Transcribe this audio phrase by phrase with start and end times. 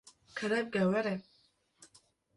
[0.37, 1.13] kerem ke were